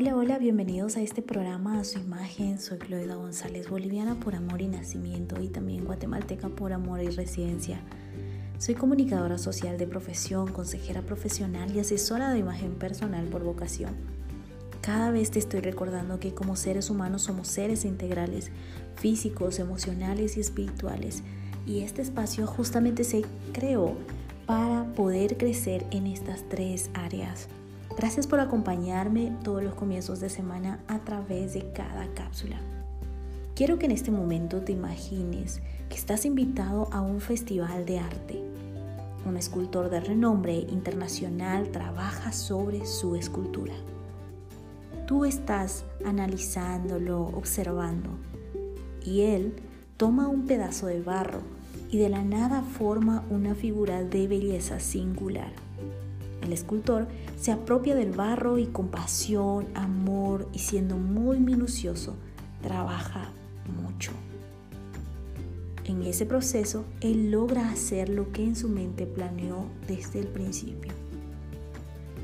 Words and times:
Hola, 0.00 0.14
hola, 0.14 0.38
bienvenidos 0.38 0.96
a 0.96 1.00
este 1.00 1.22
programa 1.22 1.80
a 1.80 1.82
su 1.82 1.98
imagen. 1.98 2.60
Soy 2.60 2.78
Cloida 2.78 3.16
González, 3.16 3.68
boliviana 3.68 4.14
por 4.20 4.36
amor 4.36 4.62
y 4.62 4.68
nacimiento 4.68 5.42
y 5.42 5.48
también 5.48 5.84
guatemalteca 5.84 6.50
por 6.50 6.72
amor 6.72 7.02
y 7.02 7.08
residencia. 7.08 7.80
Soy 8.58 8.76
comunicadora 8.76 9.38
social 9.38 9.76
de 9.76 9.88
profesión, 9.88 10.52
consejera 10.52 11.02
profesional 11.02 11.74
y 11.74 11.80
asesora 11.80 12.30
de 12.30 12.38
imagen 12.38 12.76
personal 12.76 13.26
por 13.26 13.42
vocación. 13.42 13.96
Cada 14.82 15.10
vez 15.10 15.32
te 15.32 15.40
estoy 15.40 15.62
recordando 15.62 16.20
que 16.20 16.32
como 16.32 16.54
seres 16.54 16.90
humanos 16.90 17.22
somos 17.22 17.48
seres 17.48 17.84
integrales, 17.84 18.52
físicos, 18.94 19.58
emocionales 19.58 20.36
y 20.36 20.40
espirituales. 20.40 21.24
Y 21.66 21.80
este 21.80 22.02
espacio 22.02 22.46
justamente 22.46 23.02
se 23.02 23.24
creó 23.52 23.96
para 24.46 24.84
poder 24.92 25.36
crecer 25.36 25.84
en 25.90 26.06
estas 26.06 26.48
tres 26.48 26.88
áreas. 26.94 27.48
Gracias 27.98 28.28
por 28.28 28.38
acompañarme 28.38 29.32
todos 29.42 29.60
los 29.60 29.74
comienzos 29.74 30.20
de 30.20 30.30
semana 30.30 30.78
a 30.86 31.00
través 31.00 31.54
de 31.54 31.72
cada 31.72 32.06
cápsula. 32.14 32.60
Quiero 33.56 33.80
que 33.80 33.86
en 33.86 33.90
este 33.90 34.12
momento 34.12 34.60
te 34.60 34.70
imagines 34.70 35.60
que 35.88 35.96
estás 35.96 36.24
invitado 36.24 36.88
a 36.92 37.00
un 37.00 37.20
festival 37.20 37.86
de 37.86 37.98
arte. 37.98 38.40
Un 39.26 39.36
escultor 39.36 39.90
de 39.90 39.98
renombre 39.98 40.54
internacional 40.54 41.72
trabaja 41.72 42.30
sobre 42.30 42.86
su 42.86 43.16
escultura. 43.16 43.74
Tú 45.08 45.24
estás 45.24 45.84
analizándolo, 46.04 47.22
observando, 47.22 48.10
y 49.04 49.22
él 49.22 49.56
toma 49.96 50.28
un 50.28 50.46
pedazo 50.46 50.86
de 50.86 51.02
barro 51.02 51.40
y 51.90 51.98
de 51.98 52.10
la 52.10 52.22
nada 52.22 52.62
forma 52.62 53.24
una 53.28 53.56
figura 53.56 54.04
de 54.04 54.28
belleza 54.28 54.78
singular. 54.78 55.67
El 56.42 56.52
escultor 56.52 57.08
se 57.36 57.52
apropia 57.52 57.94
del 57.94 58.12
barro 58.12 58.58
y 58.58 58.66
con 58.66 58.88
pasión, 58.88 59.66
amor 59.74 60.48
y 60.52 60.60
siendo 60.60 60.96
muy 60.96 61.40
minucioso, 61.40 62.16
trabaja 62.62 63.32
mucho. 63.82 64.12
En 65.84 66.02
ese 66.02 66.26
proceso, 66.26 66.84
él 67.00 67.30
logra 67.30 67.70
hacer 67.70 68.08
lo 68.08 68.30
que 68.32 68.44
en 68.44 68.56
su 68.56 68.68
mente 68.68 69.06
planeó 69.06 69.66
desde 69.86 70.20
el 70.20 70.28
principio. 70.28 70.92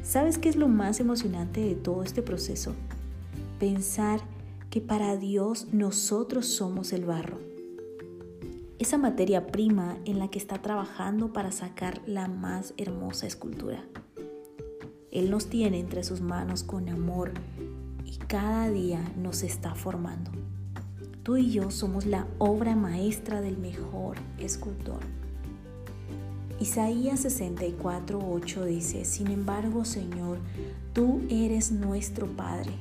¿Sabes 0.03 0.37
qué 0.39 0.51
es 0.51 0.57
lo 0.57 0.69
más 0.69 1.01
emocionante 1.01 1.61
de 1.61 1.75
todo 1.75 2.03
este 2.03 2.23
proceso? 2.23 2.75
Pensar 3.59 4.21
que 4.69 4.81
para 4.81 5.17
Dios 5.17 5.69
nosotros 5.73 6.47
somos 6.47 6.93
el 6.93 7.05
barro 7.05 7.39
esa 8.85 8.99
materia 8.99 9.47
prima 9.47 9.97
en 10.05 10.19
la 10.19 10.29
que 10.29 10.39
está 10.39 10.61
trabajando 10.61 11.33
para 11.33 11.53
sacar 11.53 12.03
la 12.07 12.29
más 12.29 12.75
hermosa 12.77 13.27
escultura. 13.27 13.83
Él 15.15 15.31
nos 15.31 15.47
tiene 15.47 15.81
entre 15.81 16.05
sus 16.05 16.21
manos 16.21 16.63
con 16.63 16.91
amor 16.91 17.33
y 18.05 18.19
cada 18.19 18.69
día 18.69 19.01
nos 19.17 19.43
está 19.43 19.75
formando. 19.75 20.31
Tú 21.23 21.39
y 21.39 21.51
yo 21.51 21.71
somos 21.71 22.05
la 22.05 22.27
obra 22.37 22.77
maestra 22.77 23.41
del 23.41 23.57
mejor 23.57 24.19
escultor. 24.39 25.01
Isaías 26.61 27.25
64:8 27.25 28.65
dice, 28.67 29.07
Sin 29.07 29.29
embargo, 29.29 29.87
Señor, 29.87 30.37
tú 30.93 31.23
eres 31.31 31.73
nuestro 31.73 32.27
Padre, 32.27 32.73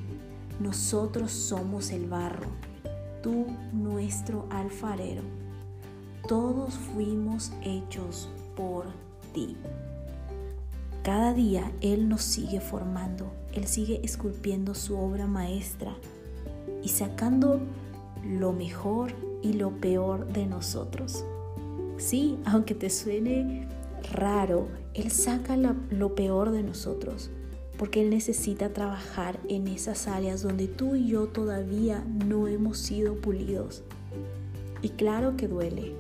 nosotros 0.60 1.32
somos 1.32 1.92
el 1.92 2.10
barro, 2.10 2.50
tú 3.22 3.46
nuestro 3.72 4.46
alfarero 4.50 5.22
todos 6.28 6.76
fuimos 6.76 7.52
hechos 7.64 8.30
por 8.56 8.86
ti. 9.34 9.58
Cada 11.04 11.34
día 11.34 11.70
Él 11.82 12.08
nos 12.08 12.22
sigue 12.22 12.62
formando, 12.62 13.34
Él 13.54 13.68
sigue 13.68 14.00
esculpiendo 14.04 14.74
su 14.74 14.98
obra 14.98 15.28
maestra 15.28 15.94
y 16.82 16.88
sacando 16.88 17.60
lo 18.26 18.54
mejor 18.54 19.12
y 19.42 19.52
lo 19.52 19.72
peor 19.72 20.32
de 20.32 20.46
nosotros. 20.46 21.26
Sí, 21.98 22.40
aunque 22.46 22.74
te 22.74 22.90
suene 22.90 23.68
raro, 24.14 24.70
Él 24.94 25.12
saca 25.12 25.58
lo 25.58 26.16
peor 26.16 26.52
de 26.52 26.64
nosotros, 26.64 27.30
porque 27.78 28.02
Él 28.02 28.10
necesita 28.10 28.70
trabajar 28.70 29.42
en 29.50 29.68
esas 29.68 30.08
áreas 30.08 30.42
donde 30.42 30.70
tú 30.70 30.96
y 30.96 31.08
yo 31.08 31.28
todavía 31.28 32.02
no 32.26 32.48
hemos 32.48 32.78
sido 32.78 33.16
pulidos. 33.16 33.84
Y 34.82 34.88
claro 34.88 35.36
que 35.36 35.50
duele, 35.50 35.96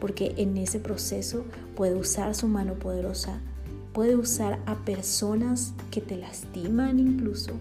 porque 0.00 0.32
en 0.38 0.56
ese 0.56 0.80
proceso 0.80 1.44
puede 1.76 1.94
usar 1.94 2.34
su 2.34 2.48
mano 2.48 2.74
poderosa, 2.74 3.42
puede 3.92 4.16
usar 4.16 4.62
a 4.66 4.84
personas 4.84 5.74
que 5.90 6.00
te 6.00 6.16
lastiman 6.16 6.98
incluso, 6.98 7.52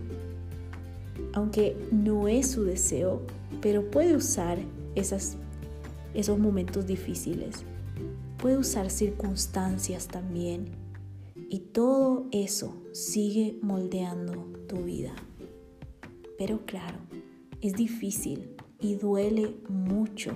aunque 1.34 1.76
no 1.92 2.28
es 2.28 2.52
su 2.52 2.64
deseo, 2.64 3.22
pero 3.62 3.90
puede 3.90 4.16
usar 4.16 4.60
esos 4.96 6.40
momentos 6.40 6.86
difíciles, 6.86 7.64
puede 8.38 8.58
usar 8.58 8.90
circunstancias 8.90 10.08
también, 10.08 10.70
y 11.50 11.60
todo 11.60 12.28
eso 12.32 12.76
sigue 12.92 13.58
moldeando 13.62 14.46
tu 14.68 14.84
vida. 14.84 15.16
Pero 16.38 16.66
claro, 16.66 17.00
es 17.60 17.74
difícil 17.74 18.56
y 18.80 18.96
duele 18.96 19.56
mucho. 19.68 20.32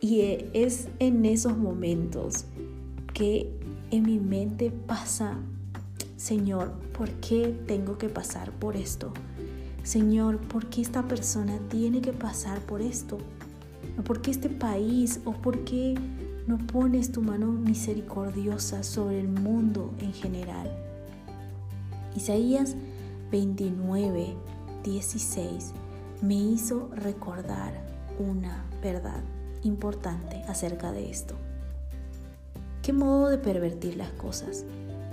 Y 0.00 0.20
es 0.52 0.88
en 0.98 1.24
esos 1.24 1.56
momentos 1.56 2.44
que 3.12 3.50
en 3.90 4.02
mi 4.04 4.18
mente 4.18 4.70
pasa, 4.70 5.36
Señor, 6.16 6.72
¿por 6.96 7.10
qué 7.20 7.58
tengo 7.66 7.98
que 7.98 8.08
pasar 8.08 8.50
por 8.52 8.76
esto? 8.76 9.12
Señor, 9.82 10.38
¿por 10.38 10.66
qué 10.70 10.80
esta 10.80 11.02
persona 11.06 11.58
tiene 11.68 12.00
que 12.00 12.12
pasar 12.12 12.60
por 12.60 12.80
esto? 12.80 13.18
¿Por 14.04 14.22
qué 14.22 14.30
este 14.30 14.48
país? 14.48 15.20
¿O 15.24 15.32
por 15.32 15.64
qué 15.64 15.94
no 16.46 16.58
pones 16.58 17.12
tu 17.12 17.20
mano 17.20 17.48
misericordiosa 17.48 18.82
sobre 18.82 19.20
el 19.20 19.28
mundo 19.28 19.92
en 20.00 20.12
general? 20.12 20.70
Isaías 22.16 22.76
29, 23.30 24.34
16 24.84 25.72
me 26.22 26.34
hizo 26.36 26.88
recordar 26.94 27.84
una 28.18 28.64
verdad 28.82 29.22
importante 29.62 30.42
acerca 30.48 30.92
de 30.92 31.10
esto. 31.10 31.34
¿Qué 32.84 32.92
modo 32.92 33.30
de 33.30 33.38
pervertir 33.38 33.96
las 33.96 34.10
cosas? 34.10 34.66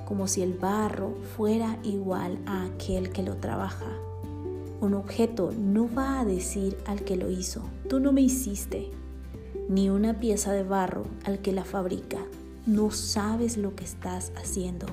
Como 0.06 0.28
si 0.28 0.42
el 0.42 0.52
barro 0.52 1.16
fuera 1.38 1.80
igual 1.84 2.38
a 2.46 2.66
aquel 2.66 3.12
que 3.12 3.24
lo 3.24 3.38
trabaja. 3.38 3.86
Un 4.82 4.94
objeto 4.94 5.54
no 5.58 5.88
va 5.90 6.20
a 6.20 6.26
decir 6.26 6.78
al 6.86 7.06
que 7.06 7.16
lo 7.16 7.32
hizo, 7.32 7.64
tú 7.88 8.02
no 8.02 8.12
me 8.12 8.20
hiciste, 8.20 8.92
ni 9.70 9.90
una 9.90 10.20
pieza 10.20 10.52
de 10.52 10.64
barro 10.64 11.06
al 11.24 11.40
que 11.40 11.54
la 11.54 11.64
fabrica, 11.64 12.18
no 12.66 12.92
sabes 12.92 13.56
lo 13.56 13.74
que 13.74 13.86
estás 13.86 14.34
haciendo. 14.36 14.88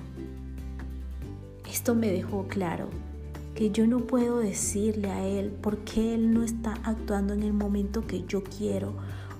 Esto 1.69 1.97
me 1.97 2.13
dejó 2.13 2.47
claro 2.47 2.87
que 3.57 3.73
yo 3.73 3.89
no 3.89 4.07
puedo 4.07 4.39
decirle 4.39 5.11
a 5.11 5.27
él 5.27 5.51
por 5.51 5.79
qué 5.79 6.15
él 6.15 6.33
no 6.33 6.45
está 6.45 6.75
actuando 6.85 7.35
en 7.35 7.43
el 7.43 7.53
momento 7.53 8.07
que 8.07 8.23
yo 8.29 8.45
quiero 8.45 8.93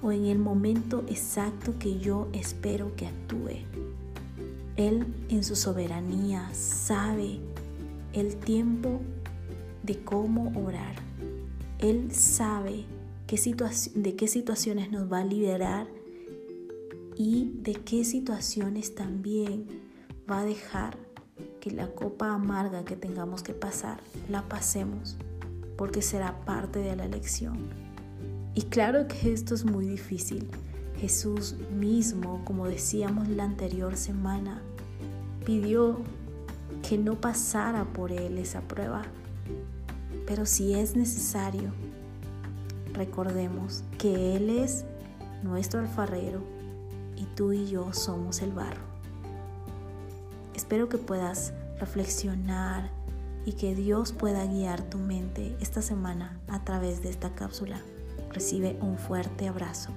o 0.03 0.13
en 0.13 0.27
el 0.27 0.39
momento 0.39 1.05
exacto 1.09 1.79
que 1.79 1.99
yo 1.99 2.29
espero 2.33 2.95
que 2.97 3.07
actúe. 3.07 3.65
Él 4.77 5.07
en 5.29 5.43
su 5.43 5.57
soberanía 5.57 6.49
sabe 6.55 7.41
el 8.13 8.37
tiempo 8.37 9.01
de 9.83 9.99
cómo 9.99 10.53
orar. 10.65 10.95
Él 11.79 12.13
sabe 12.13 12.85
qué 13.27 13.37
de 13.95 14.17
qué 14.17 14.29
situaciones 14.29 14.91
nos 14.91 15.11
va 15.13 15.19
a 15.19 15.25
liberar 15.25 15.87
y 17.17 17.51
de 17.63 17.75
qué 17.75 18.05
situaciones 18.05 18.95
también 18.95 19.67
va 20.31 20.41
a 20.41 20.45
dejar 20.45 20.97
que 21.61 21.71
la 21.71 21.89
copa 21.89 22.33
amarga 22.33 22.85
que 22.85 22.97
tengamos 22.97 23.43
que 23.43 23.55
pasar 23.55 24.01
la 24.29 24.49
pasemos 24.49 25.17
porque 25.77 26.03
será 26.03 26.41
parte 26.45 26.81
de 26.81 26.97
la 26.97 27.05
elección. 27.05 27.57
Y 28.59 28.63
claro 28.63 29.07
que 29.07 29.33
esto 29.33 29.55
es 29.55 29.65
muy 29.65 29.87
difícil. 29.87 30.51
Jesús 30.97 31.55
mismo, 31.77 32.43
como 32.45 32.67
decíamos 32.67 33.29
la 33.29 33.45
anterior 33.45 33.97
semana, 33.97 34.61
pidió 35.47 36.01
que 36.83 36.99
no 36.99 37.21
pasara 37.21 37.85
por 37.85 38.11
él 38.11 38.37
esa 38.37 38.63
prueba. 38.63 39.03
Pero 40.27 40.45
si 40.45 40.75
es 40.75 40.97
necesario, 40.97 41.71
recordemos 42.95 43.85
que 43.97 44.35
Él 44.35 44.51
es 44.51 44.85
nuestro 45.45 45.79
alfarero 45.79 46.43
y 47.15 47.27
tú 47.37 47.53
y 47.53 47.69
yo 47.69 47.93
somos 47.93 48.43
el 48.43 48.51
barro. 48.51 48.83
Espero 50.57 50.89
que 50.89 50.99
puedas 50.99 51.53
reflexionar 51.79 52.91
y 53.47 53.53
que 53.53 53.77
Dios 53.77 54.11
pueda 54.11 54.45
guiar 54.47 54.83
tu 54.83 54.99
mente 54.99 55.57
esta 55.61 55.81
semana 55.81 56.41
a 56.49 56.65
través 56.65 57.05
de 57.05 57.11
esta 57.11 57.37
cápsula. 57.37 57.81
Recibe 58.31 58.77
un 58.81 58.99
fuerte 58.99 59.49
abrazo. 59.49 59.93